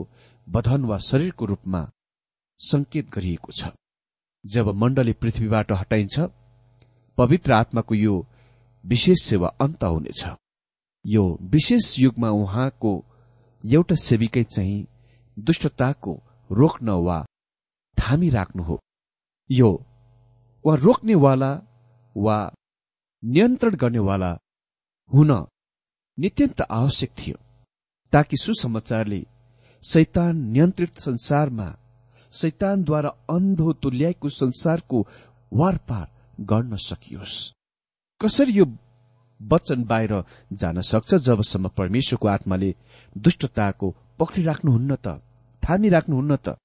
बधन 0.48 0.84
वा 0.84 0.98
शरीरको 0.98 1.44
रूपमा 1.46 1.82
संकेत 2.60 3.10
गरिएको 3.10 3.52
छ। 3.52 3.72
जब 4.44 4.68
मण्डली 4.74 5.12
पृथ्वीबाट 5.12 5.72
हटाइन्छ 5.72 6.20
पवित्र 7.18 7.52
आत्माको 7.52 7.94
यो 7.94 8.14
विशेष 8.84 9.22
सेवा 9.22 9.48
अन्त 9.60 9.82
हुनेछ। 9.84 10.22
यो 11.04 11.24
विशेष 11.52 11.98
युगमा 11.98 12.28
उहाँको 12.30 12.92
एउटा 13.64 13.94
सेविकै 13.94 14.44
चाहिँ 14.44 14.86
दुष्टताको 15.36 16.12
रोक्न 16.50 16.88
वा 17.06 17.18
थामी 17.98 18.28
राख्नु 18.30 18.62
हो। 18.62 18.78
यो 19.50 19.70
वा 20.64 20.74
रोक्नेवाला 20.76 21.52
वा 22.16 22.38
नियन्त्रण 23.22 23.74
गर्नेवाला 23.74 24.30
हुन 25.10 25.30
नित्यन्त 26.18 26.60
आवश्यक 26.70 27.10
थियो। 27.18 27.36
ताकि 28.12 28.36
सुसमाचारले 28.36 29.22
शैतान 29.82 30.36
नियन्त्रित 30.52 30.98
संसारमा 31.00 31.68
शैतानद्वारा 32.32 33.08
अन्धो 33.30 33.72
तुल्याएको 33.82 34.28
संसारको 34.28 35.06
वारपार 35.52 36.06
गर्न 36.40 36.76
सकियोस्। 36.76 37.36
कसरी 38.20 38.52
यो 38.52 38.64
वचन 39.40 39.84
बाहिर 39.84 40.12
जान 40.52 40.80
सक्छ 40.80 41.14
जबसम्म 41.26 41.68
परमेश्वरको 41.68 42.28
आत्माले 42.28 42.74
दुष्टताको 43.16 43.94
पक्रिराख्नुहुन्न 44.18 44.96
त 44.96 45.20
थामी 45.62 45.88
राख्नुहुन्न 45.88 46.36
त? 46.36 46.56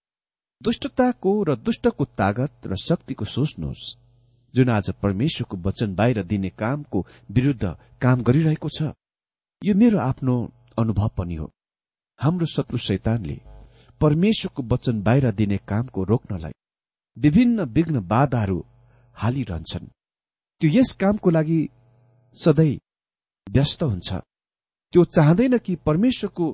दुष्टताको 0.61 1.31
र 1.43 1.55
दुष्टको 1.55 2.05
तागत 2.17 2.67
र 2.67 2.75
शक्तिको 2.77 3.25
सोच्नुहोस् 3.25 3.93
जुन 4.53 4.69
आज 4.69 4.89
परमेश्वरको 5.03 5.57
वचन 5.57 5.95
बाहिर 5.95 6.23
दिने 6.23 6.49
कामको 6.49 7.05
विरूद्ध 7.31 7.63
काम 8.01 8.21
गरिरहेको 8.23 8.69
छ। 8.69 8.91
यो 9.61 9.73
मेरो 9.75 9.99
आफ्नो 9.99 10.35
अनुभव 10.77 11.09
पनि 11.17 11.35
हो। 11.35 11.51
हाम्रो 12.19 12.45
शत्रु 12.45 12.77
शैतानले 12.77 13.37
परमेश्वरको 14.01 14.63
वचन 14.73 15.01
बाहिर 15.03 15.31
दिने 15.31 15.57
कामको 15.67 16.03
रोक्नलाई 16.03 16.53
विभिन्न 17.17 17.63
विघ्न 17.75 17.99
बाधाहरू 18.07 18.59
हालिरहन्छन्। 19.15 19.87
त्यो 20.61 20.69
यस 20.71 20.91
कामको 21.01 21.29
लागि 21.29 21.59
सधैँ 22.35 22.75
व्यस्त 23.47 23.83
हुन्छ। 23.83 24.13
त्यो 24.93 25.03
चाहँदैन 25.05 25.57
कि 25.57 25.75
परमेश्वरको 25.75 26.47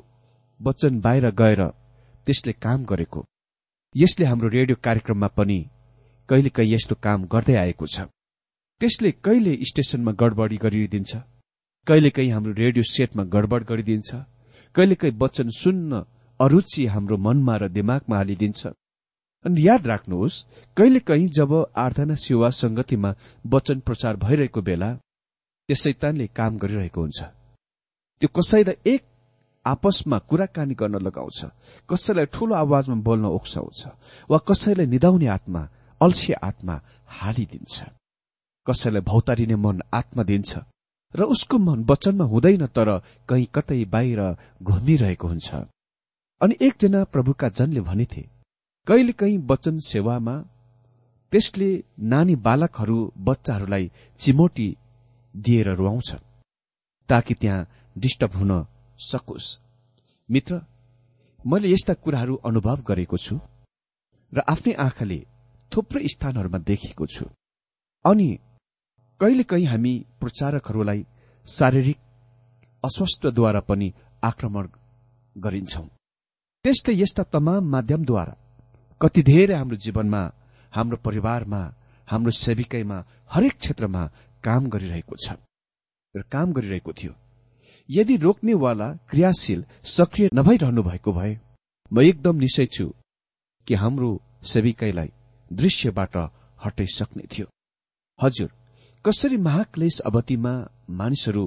वचन 0.60 1.00
बाहिर 1.02 1.30
गएर 1.32 1.62
त्यसले 2.28 2.54
काम 2.54 2.86
गरेको। 2.86 3.26
यसले 3.96 4.26
हाम्रो 4.26 4.50
रेडियो 4.50 4.78
कार्यक्रममा 4.84 5.28
पनि 5.28 5.60
कहिले 6.30 6.50
कहीँ 6.50 6.74
यस्तो 6.74 6.96
काम 6.96 7.26
गर्दै 7.26 7.56
आएको 7.56 7.86
छ। 7.88 8.08
त्यसले 8.82 9.12
कहिले 9.26 9.54
स्टेशनमा 9.66 10.12
गडबडी 10.12 10.58
गरिदिन्छ? 10.58 11.12
कहिले 11.88 12.10
कहीँ 12.10 12.32
हाम्रो 12.32 12.52
रेडियो 12.54 12.84
सेटमा 12.86 13.24
गडबड 13.34 13.64
गरिदिन्छ 13.66 14.10
कहिले 14.76 14.96
कहीँ 14.96 15.18
वचन 15.22 15.50
सुन्न 15.50 16.04
अरुचि 16.40 16.86
हाम्रो 16.86 17.18
मनमा 17.18 17.56
र 17.58 17.68
दिमागमा 17.68 18.18
हालिदिन्छ। 18.18 18.62
अनि 19.46 19.68
याद 19.68 19.88
राख्नुहोस् 19.88 20.44
कहिले 20.78 21.00
कहीँ 21.10 21.28
जब 21.38 21.52
आराधना 21.76 22.16
सेवा 22.16 22.50
संगतिमा 22.54 23.14
वचन 23.46 23.80
प्रचार 23.82 24.16
भइरहेको 24.24 24.62
बेला 24.62 24.90
त्यस 25.70 25.82
शैतानले 25.84 26.28
काम 26.38 26.58
गरिरहेको 26.62 27.02
हुन्छ। 27.02 27.20
त्यो 28.22 28.30
कसैलाई 28.30 28.78
एक 28.94 29.02
आपसमा 29.66 30.18
कुराकानी 30.30 30.74
गर्न 30.78 30.96
लगाउँछ 31.02 31.40
कसैलाई 31.90 32.26
ठूलो 32.34 32.54
आवाजमा 32.56 32.96
बोल्न 33.02 33.26
उक्साउँछ 33.38 33.82
वा 34.30 34.38
कसैलाई 34.50 34.86
निधाउने 34.86 35.28
आत्मा 35.38 35.62
अल्छे 36.02 36.34
आत्मा 36.50 36.76
हालिदिन्छ। 37.20 37.76
कसैलाई 38.68 39.02
भौतारिने 39.02 39.56
मन 39.58 39.82
आत्मा 39.92 40.24
दिन्छ 40.24 40.52
र 41.14 41.24
उसको 41.26 41.58
मन 41.58 41.86
वचनमा 41.90 42.26
हुँदैन 42.26 42.66
तर 42.68 42.90
कहीँ 43.30 43.48
कतै 43.56 43.84
बाहिर 43.86 44.22
घुमिरहेको 44.64 45.28
हुन्छ। 45.28 45.50
अनि 46.42 46.56
एकजना 46.62 47.04
प्रभुका 47.14 47.50
जनले 47.50 47.82
भनेथे 47.82 48.22
कहिले 48.88 49.14
कहीँ 49.14 49.38
वचन 49.50 49.80
सेवामा 49.84 50.36
त्यसले 51.32 51.70
नानी 52.12 52.36
बालकहरू 52.46 52.98
बच्चाहरूलाई 53.20 53.92
चिमोटी 54.20 54.68
दिएर 55.36 55.68
रुवाउँछ 55.76 56.10
ताकि 57.10 57.34
त्यहाँ 57.34 57.68
डिस्टर्ब 57.96 58.34
हुन 58.36 58.52
सकोस्। 59.00 59.48
मित्र 60.30 60.62
मैले 61.40 61.72
यस्ता 61.72 61.94
कुराहरू 61.94 62.36
अनुभव 62.46 62.82
गरेको 62.88 63.18
छु 63.18 63.36
र 64.34 64.44
आफ्नै 64.48 64.74
आँखाले 64.86 65.20
थुप्रै 65.72 66.08
स्थानहरूमा 66.08 66.58
देखेको 66.70 67.06
छु। 67.06 67.26
अनि 68.06 68.30
कहिलेकाहीँ 69.22 69.66
हामी 69.68 69.94
प्रचारकहरूलाई 70.20 71.06
शारीरिक 71.48 71.98
अस्वस्थद्वारा 72.84 73.60
पनि 73.70 73.88
आक्रमण 74.24 74.68
गरिन्छौं। 75.36 75.88
त्यस्तै 76.66 76.94
यस्ता 76.96 77.24
तमाम 77.34 77.70
माध्यमद्वारा 77.74 78.36
कति 79.02 79.22
धेरै 79.24 79.56
हाम्रो 79.56 79.78
जीवनमा 79.86 80.22
हाम्रो 80.74 80.98
परिवारमा 81.06 81.62
हाम्रो 82.08 82.32
सेविकैमा 82.38 82.98
हरेक 83.34 83.56
क्षेत्रमा 83.62 84.04
काम 84.44 84.70
गरिरहेको 84.74 85.16
छ 85.24 85.38
र 86.16 86.22
काम 86.34 86.54
गरिरहेको 86.58 86.94
थियो। 87.00 87.14
यदि 87.90 88.16
रोक्नेवाला 88.26 88.88
क्रियाशील 89.10 89.62
सक्रिय 89.98 90.30
नभइरहनु 90.34 90.84
भएको 90.90 91.12
भए 91.18 91.34
म 91.92 92.02
एकदम 92.02 92.36
निश्चय 92.44 92.66
छु 92.76 92.88
कि 93.68 93.74
हाम्रो 93.84 94.10
सेविकैलाई 94.54 95.10
दृश्यबाट 95.52 96.18
हटाइसक्ने 96.66 97.24
थियो। 97.34 97.48
हजुर 98.20 98.50
कसरी 99.06 99.38
महाक्लेश 99.38 100.00
अवधिमा 100.06 100.52
मानिसहरू 100.98 101.44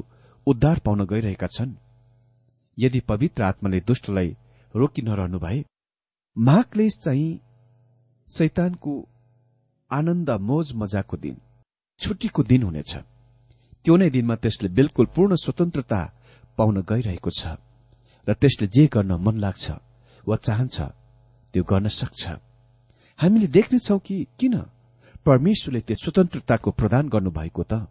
उद्धार 0.47 0.79
पाउन 0.85 1.05
गइरहेका 1.07 1.47
छन्? 1.47 1.75
यदि 2.79 3.01
पवित्र 3.01 3.43
आत्माले 3.43 3.81
दुष्टलाई 3.81 4.31
रोकि 4.75 5.03
नरहनु 5.03 5.39
भए 5.39 5.63
महाक्लेश 6.37 6.95
चाहिँ 7.05 7.39
शैतानको 8.29 8.95
आनन्द 9.91 10.31
मोज 10.49 10.73
मजाको 10.75 11.17
दिन 11.17 11.37
छुट्टीको 12.01 12.43
दिन 12.43 12.63
हुनेछ। 12.63 12.93
त्यो 13.85 13.97
नै 13.97 14.11
दिनमा 14.11 14.37
त्यसले 14.43 14.69
बिल्कुल 14.75 15.07
पूर्ण 15.15 15.37
स्वतन्त्रता 15.45 16.01
पाउन 16.59 16.83
गइरहेको 16.91 17.31
छ 17.39 17.55
र 18.27 18.35
त्यसले 18.35 18.67
जे 18.75 18.87
गर्न 18.95 19.13
मन 19.25 19.39
लाग्छ 19.39 19.65
वा 20.27 20.37
चाहन्छ 20.37 20.77
त्यो 21.55 21.63
गर्न 21.71 21.87
सक्छ। 22.01 22.23
हामीले 23.19 23.47
देख्नेछौ 23.47 23.99
कि 24.07 24.17
किन? 24.39 24.55
परमेश्वरले 25.27 25.81
त्यो 25.81 25.97
स्वतन्त्रताको 25.97 26.71
प्रदान 26.71 27.09
गर्नुभएको 27.09 27.63
त। 27.63 27.87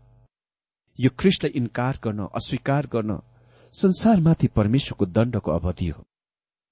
यो 0.99 1.09
ख्रिस्टलाई 1.19 1.51
इन्कार 1.55 1.99
गर्न 2.03 2.27
अस्वीकार 2.35 2.87
गर्न 2.93 3.19
संसारमाथि 3.73 4.47
परमेश्वरको 4.55 5.05
दण्डको 5.05 5.51
अवधि 5.51 5.87
हो। 5.87 6.03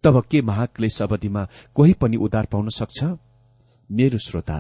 तब 0.04 0.22
के 0.32 0.42
महाक्लेश 0.42 1.02
अवधिमा 1.02 1.48
कोही 1.76 1.94
पनि 1.94 2.18
उद्धार 2.18 2.46
पाउन 2.46 2.70
सक्छ? 2.70 3.00
मेरो 3.90 4.18
श्रोता 4.18 4.60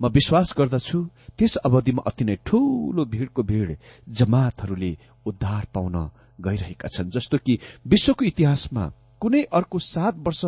म 0.00 0.08
विश्वास 0.08 0.54
गर्दछु 0.58 0.98
त्यस 1.38 1.56
अवधिमा 1.56 2.02
अति 2.06 2.24
नै 2.24 2.36
ठूलो 2.46 3.04
भीड़को 3.04 3.42
भीड़ 3.42 3.76
जमातहरूले 4.08 4.96
उद्धार 5.26 5.66
पाउन 5.74 5.96
गइरहेका 6.40 6.88
छन् 6.88 7.10
जस्तो 7.10 7.38
कि 7.38 7.58
विश्वको 7.86 8.24
इतिहासमा 8.24 8.90
कुनै 9.20 9.42
अर्को 9.52 9.78
सात 9.78 10.14
वर्ष 10.18 10.42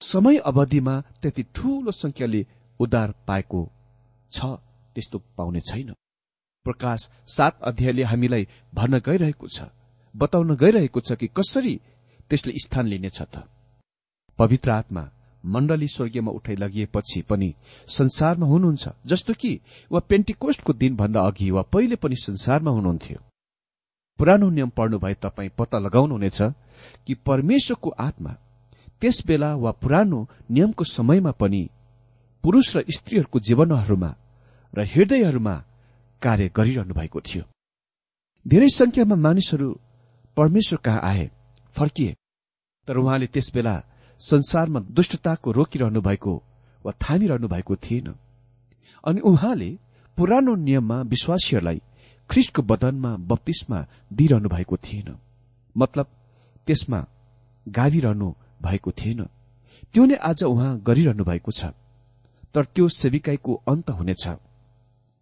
समय 0.00 0.36
अवधिमा 0.50 1.00
त्यति 1.22 1.42
ठूलो 1.54 1.92
संख्याले 1.92 2.46
उद्धार 2.80 3.14
पाएको 3.26 3.60
छ 4.32 4.44
त्यस्तो 4.94 5.18
पाउने 5.36 5.60
छैन। 5.60 5.92
प्रकाश 6.66 7.08
सात 7.28 7.60
अध्यायले 7.62 8.02
हामीलाई 8.02 8.46
भन्न 8.74 8.98
गइरहेको 8.98 9.48
छ। 9.48 9.68
बताउन 10.14 10.56
गइरहेको 10.56 11.00
छ 11.00 11.12
कि 11.12 11.26
कसरी 11.36 11.74
त्यसले 12.30 12.52
स्थान 12.64 12.86
लिनेछ 12.86 13.20
त। 13.22 13.44
पवित्र 14.38 14.70
आत्मा 14.70 15.10
मण्डली 15.44 15.88
स्वर्गीयमा 15.88 16.30
उठाइ 16.30 16.56
लगिएपछि 16.56 17.20
पनि 17.22 17.54
संसारमा 17.88 18.46
हुनुहुन्छ 18.46 18.88
जस्तो 19.06 19.34
कि 19.34 19.52
वा 19.90 20.00
पेन्टिकोस्टको 20.00 20.72
दिनभन्दा 20.72 21.20
अघि 21.20 21.50
वा 21.50 21.62
पहिले 21.62 21.96
पनि 21.96 22.16
संसारमा 22.16 22.70
हुनुहुन्थ्यो। 22.70 23.18
पुरानो 24.18 24.48
नियम 24.50 24.68
पढ्नु 24.68 24.98
भए 24.98 25.14
तपाईँ 25.14 25.50
पत्ता 25.58 25.78
लगाउनुहुनेछ 25.78 26.42
कि 27.06 27.14
परमेश्वरको 27.26 27.90
आत्मा 28.00 28.32
त्यस 29.00 29.22
बेला 29.26 29.54
वा 29.54 29.70
पुरानो 29.82 30.26
नियमको 30.50 30.84
समयमा 30.84 31.30
पनि 31.30 31.62
पुरूष 32.44 32.66
र 32.76 32.78
स्त्रीहरूको 32.96 33.38
जीवनहरूमा 33.40 34.10
र 34.74 34.78
हृदयहरूमा 34.92 35.54
कार्य 36.22 36.50
गरिरहनु 36.56 36.94
भएको 36.94 37.20
थियो। 37.20 37.44
धेरै 38.46 38.68
संख्यामा 38.68 39.16
मानिसहरू 39.16 39.68
परमेश्वर 40.36 40.78
कहाँ 40.84 41.00
आए 41.02 41.30
फर्किए 41.76 42.16
तर 42.88 42.96
उहाँले 42.96 43.26
त्यस 43.26 43.50
बेला 43.54 43.74
संसारमा 44.20 44.80
दुष्टताको 44.90 45.52
रोकिरहनु 45.52 46.00
भएको 46.00 46.32
वा 46.84 46.92
थामिरहनु 47.02 47.48
भएको 47.48 47.76
थिएन। 47.76 48.08
अनि 49.04 49.20
उहाँले 49.20 49.70
पुरानो 50.18 50.54
नियममा 50.54 50.96
विश्वासीहरूलाई 51.02 51.80
ख्रिस्टको 52.30 52.62
बदनमा 52.62 53.10
बत्तीसमा 53.30 53.78
दिइरहनु 54.12 54.48
भएको 54.48 54.76
थिएन। 54.76 55.08
मतलब 55.76 56.06
त्यसमा 56.66 57.00
गाविरहनु 57.66 58.28
भएको 58.62 58.90
थिएन। 58.90 59.20
त्यो 59.94 60.04
नै 60.04 60.16
आज 60.30 60.42
उहाँ 60.44 60.78
गरिरहनु 60.80 61.24
भएको 61.24 61.52
छ। 61.52 61.64
तर 62.54 62.64
त्यो 62.64 62.88
सेविकाईको 62.88 63.54
अन्त 63.68 63.90
हुनेछ। 63.90 64.24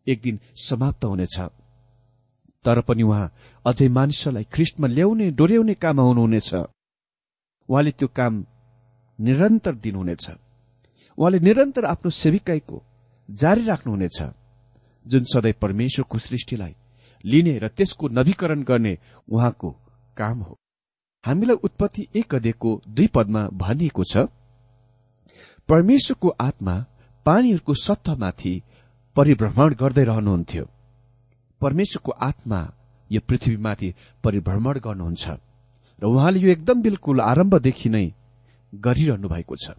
एक 0.06 0.20
दिन 0.22 0.38
समाप्त 0.56 1.04
हुनेछ। 1.04 1.36
तर 2.64 2.80
पनि 2.80 3.02
उहाँ 3.02 3.32
अझै 3.66 3.88
मानिसहरूलाई 3.88 4.44
ख्रिस्टमा 4.44 4.86
ल्याउने 4.86 5.30
डोर्याउने 5.30 5.74
काममा 5.74 6.02
हुनुहुनेछ। 6.02 6.54
उहाँले 7.68 7.90
त्यो 7.90 8.08
काम 8.08 8.44
निरन्तर 9.18 9.74
दिनुहुनेछ। 9.74 10.26
उहाँले 11.18 11.38
निरन्तर 11.40 11.84
आफ्नो 11.84 12.10
सेविकाईको 12.10 12.82
जारी 13.28 13.64
राख्नुहुनेछ 13.64 14.18
जुन 15.06 15.24
सधैँ 15.24 15.52
परमेश्वरको 15.62 16.18
सृष्टिलाई 16.18 16.74
लिने 17.24 17.58
र 17.58 17.68
त्यसको 17.68 18.08
नवीकरण 18.08 18.62
गर्ने 18.62 18.98
उहाँको 19.28 19.70
काम 20.16 20.38
हो। 20.40 20.54
हामीलाई 21.24 21.56
उत्पत्ति 21.64 22.06
एक 22.14 22.34
अध्ययको 22.34 22.70
दुई 22.88 23.06
पदमा 23.06 23.48
भनिएको 23.52 24.04
छ 24.04 24.16
परमेश्वरको 25.68 26.28
आत्मा 26.40 26.74
पानीहरूको 27.26 27.74
सत्तामाथि 27.74 28.54
परिभ्रमण 29.16 29.74
गर्दै 29.80 30.04
रहनुहुन्थ्यो। 30.04 30.64
परमेश्वरको 31.60 32.12
आत्मा 32.22 32.60
यो 33.10 33.20
पृथ्वीमाथि 33.28 33.88
परिभ्रमण 34.24 34.78
गर्नुहुन्छ 34.86 35.24
र 36.02 36.04
उहाँले 36.06 36.38
यो 36.40 36.48
एकदम 36.50 36.82
बिल्कुल 36.82 37.20
आरम्भदेखि 37.20 37.88
नै 37.88 38.06
गरिरहनु 38.72 39.28
भएको 39.28 39.56
छ। 39.56 39.74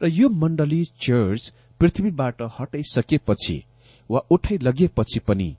र 0.00 0.06
यो 0.12 0.28
मण्डली 0.28 0.84
चर्च 1.04 1.42
पृथ्वीबाट 1.80 2.42
हटाइसकेपछि 2.56 3.56
वा 4.10 4.20
उठाइ 4.30 4.58
लगिएपछि 4.66 5.20
पनि 5.28 5.50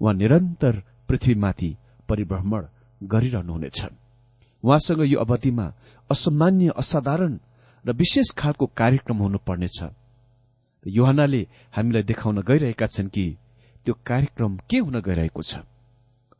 उहाँ 0.00 0.14
निरन्तर 0.14 0.74
पृथ्वीमाथि 1.08 1.70
परिभ्रमण 2.08 2.62
गरिरहनुहुनेछ। 3.00 3.80
उहाँसँग 4.64 5.02
यो 5.12 5.18
अवधिमा 5.18 5.66
असामान्य 6.10 6.72
असाधारण 6.76 7.32
र 7.84 7.92
विशेष 7.92 8.30
खालको 8.38 8.66
कार्यक्रम 8.78 9.18
हुनुपर्नेछ। 9.24 9.78
युहानाले 10.86 11.46
हामीलाई 11.76 12.02
देखाउन 12.02 12.42
गइरहेका 12.42 12.86
छन् 12.86 13.08
कि 13.08 13.36
त्यो 13.86 13.94
कार्यक्रम 14.06 14.56
के 14.70 14.78
हुन 14.78 15.00
गइरहेको 15.00 15.42
छ। 15.42 15.62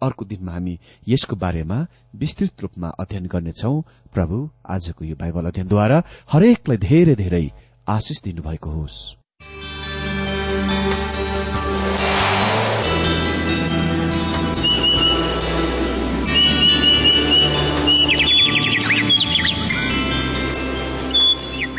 अर्को 0.02 0.24
दिनमा 0.24 0.52
हामी 0.52 0.78
यसको 1.09 1.37
बारेमा 1.37 1.87
विस्तृत 2.16 2.62
रूपमा 2.62 2.88
अध्ययन 2.88 3.26
गर्नेछौ। 3.26 3.81
प्रभु 4.14 4.50
आजको 4.66 5.05
यो 5.05 5.16
बाइबल 5.16 5.46
अध्ययनद्वारा 5.46 6.02
हरेकलाई 6.33 6.76
धेरै 6.76 7.14
धेरै 7.14 7.50
आशिष 7.88 8.22
दिनुभएको 8.22 8.70
होस्। 8.70 9.21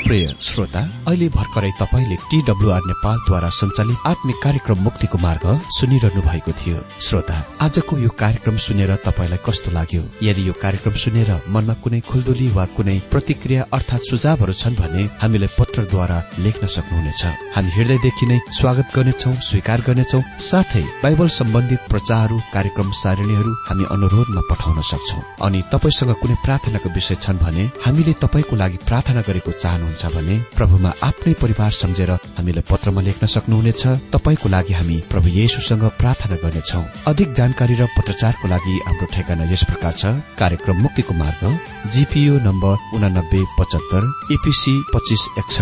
प्रिय 0.05 0.25
श्रोता 0.41 0.79
अहिले 1.07 1.27
भर्खरै 1.29 1.69
तपाईँले 1.79 2.15
टीडब्ल्यूआर 2.31 2.81
नेपालद्वारा 2.91 3.49
सञ्चालित 3.59 3.99
आत्मिक 4.05 4.37
कार्यक्रम 4.43 4.79
मुक्तिको 4.83 5.17
मार्ग 5.17 5.45
सुनिरहनु 5.77 6.21
भएको 6.21 6.51
थियो। 6.59 6.79
श्रोता 7.01 7.35
आजको 7.65 7.97
यो 7.97 8.09
कार्यक्रम 8.23 8.57
सुनेर 8.65 8.91
तपाईँलाई 9.07 9.39
कस्तो 9.47 9.71
लाग्यो? 9.71 10.01
यदि 10.27 10.47
यो 10.47 10.53
कार्यक्रम 10.63 10.95
सुनेर 11.03 11.31
मनमा 11.55 11.73
कुनै 11.83 11.99
खुल्दुली 12.11 12.47
वा 12.51 12.65
कुनै 12.75 12.97
प्रतिक्रिया 13.11 13.67
अर्थात 13.71 14.01
सुझावहरू 14.09 14.53
छन् 14.53 14.75
भने 14.75 15.03
हामीलाई 15.23 15.55
पत्र 15.73 15.83
पोस्टरद्वारा 15.83 16.17
लेख्न 16.39 16.67
सक्नुहुनेछ। 16.67 17.23
हामी 17.55 17.69
हृदयदेखि 17.75 18.25
नै 18.29 18.37
स्वागत 18.53 18.87
गर्नेछौ 18.95 19.31
स्वीकार 19.41 19.79
गर्नेछौ। 19.81 20.19
साथै 20.39 20.83
बाइबल 21.03 21.27
सम्बन्धित 21.29 21.81
प्रचारहरू 21.89 22.37
कार्यक्रम 22.53 22.89
सारणीहरू 22.93 23.51
हामी 23.67 23.83
अनुरोधमा 23.89 24.41
पठाउन 24.49 24.81
सक्छौ। 24.81 25.19
अनि 25.41 25.59
तपाईँसँग 25.73 26.13
कुनै 26.21 26.35
प्रार्थनाको 26.45 26.89
विषय 26.93 27.15
छन् 27.25 27.41
भने 27.41 27.63
हामीले 27.85 28.13
तपाईँको 28.21 28.55
लागि 28.55 28.77
प्रार्थना 28.85 29.21
गरेको 29.27 29.51
चाहनुहुन्छ 29.63 30.03
भने 30.15 30.35
प्रभुमा 30.57 30.91
आफ्नै 31.09 31.33
परिवार 31.41 31.71
सम्झेर 31.81 32.11
हामीलाई 32.37 32.63
पत्रमा 32.69 33.01
लेख्न 33.01 33.25
सक्नुहुनेछ। 33.25 33.83
तपाईँको 34.13 34.47
लागि 34.49 34.73
हामी 34.77 34.97
प्रभु 35.09 35.27
येशुसँग 35.41 35.83
प्रार्थना 36.01 36.35
गर्नेछौ। 36.43 36.81
अधिक 37.09 37.29
जानकारी 37.33 37.75
र 37.81 37.89
पत्रचारको 37.97 38.45
लागि 38.47 38.73
हाम्रो 38.85 39.05
ठेगाना 39.13 39.43
यस 39.49 39.63
प्रकार 39.69 39.93
छ। 39.97 40.03
कार्यक्रम 40.37 40.77
मुक्तिको 40.85 41.13
मार्ग 41.17 41.41
जीपीओ 41.93 42.33
नम्बर 42.47 42.73
उनानब्बे 42.95 43.41
पचहत्तर 43.57 44.01
एपीसी 44.33 44.73
पच्चिस 44.93 45.21